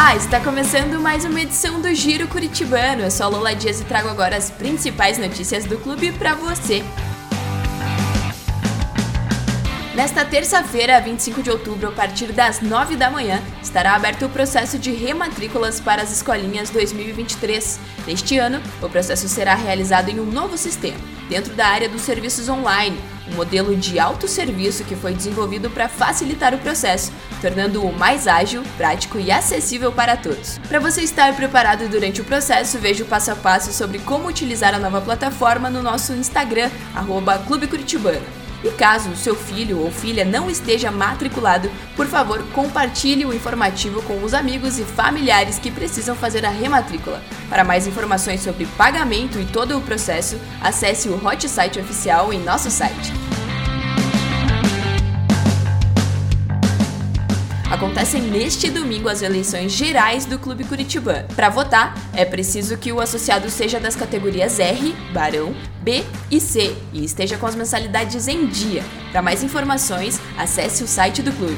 [0.00, 3.02] Olá, está começando mais uma edição do Giro Curitibano.
[3.02, 6.84] Eu sou a Lola Dias e trago agora as principais notícias do clube para você.
[9.96, 14.78] Nesta terça-feira, 25 de outubro, a partir das 9 da manhã, estará aberto o processo
[14.78, 17.80] de rematrículas para as escolinhas 2023.
[18.06, 20.96] Neste ano, o processo será realizado em um novo sistema,
[21.28, 22.98] dentro da área dos serviços online,
[23.30, 29.18] um modelo de autosserviço que foi desenvolvido para facilitar o processo, tornando-o mais ágil, prático
[29.18, 30.58] e acessível para todos.
[30.68, 34.74] Para você estar preparado durante o processo, veja o passo a passo sobre como utilizar
[34.74, 38.47] a nova plataforma no nosso Instagram, arroba Clube Curitibano.
[38.62, 44.22] E caso seu filho ou filha não esteja matriculado, por favor, compartilhe o informativo com
[44.22, 47.22] os amigos e familiares que precisam fazer a rematrícula.
[47.48, 52.40] Para mais informações sobre pagamento e todo o processo, acesse o Hot Site oficial em
[52.40, 53.27] nosso site.
[57.78, 61.28] Acontecem neste domingo as eleições gerais do Clube Curitibano.
[61.36, 66.76] Para votar, é preciso que o associado seja das categorias R, Barão, B e C
[66.92, 68.82] e esteja com as mensalidades em dia.
[69.12, 71.56] Para mais informações, acesse o site do clube.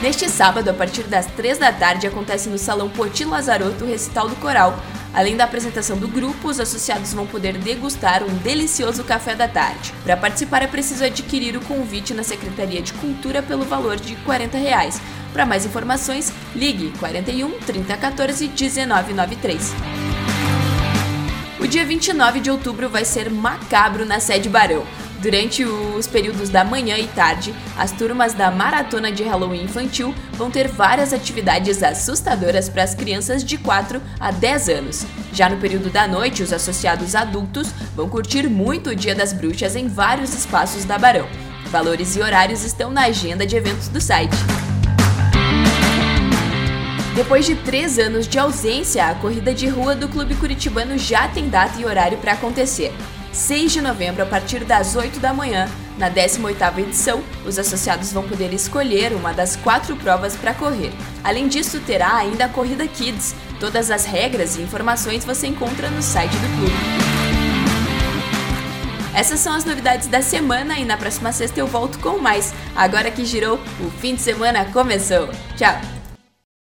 [0.00, 4.26] Neste sábado, a partir das 3 da tarde, acontece no Salão Poti Lazarotto o recital
[4.26, 4.74] do coral,
[5.12, 9.92] Além da apresentação do grupo, os associados vão poder degustar um delicioso café da tarde.
[10.04, 14.58] Para participar é preciso adquirir o convite na Secretaria de Cultura pelo valor de 40
[14.58, 15.00] reais.
[15.32, 19.74] Para mais informações, ligue 41 3014 1993.
[21.60, 24.86] O dia 29 de outubro vai ser macabro na sede Barão.
[25.20, 30.48] Durante os períodos da manhã e tarde, as turmas da Maratona de Halloween Infantil vão
[30.48, 35.06] ter várias atividades assustadoras para as crianças de 4 a 10 anos.
[35.32, 39.74] Já no período da noite, os associados adultos vão curtir muito o Dia das Bruxas
[39.74, 41.26] em vários espaços da Barão.
[41.66, 44.36] Valores e horários estão na agenda de eventos do site.
[47.16, 51.48] Depois de três anos de ausência, a corrida de rua do Clube Curitibano já tem
[51.48, 52.94] data e horário para acontecer.
[53.32, 55.68] 6 de novembro, a partir das 8 da manhã.
[55.96, 60.92] Na 18ª edição, os associados vão poder escolher uma das quatro provas para correr.
[61.24, 63.34] Além disso, terá ainda a Corrida Kids.
[63.58, 67.18] Todas as regras e informações você encontra no site do clube.
[69.14, 72.54] Essas são as novidades da semana e na próxima sexta eu volto com mais.
[72.76, 75.28] Agora que girou, o fim de semana começou.
[75.56, 75.97] Tchau!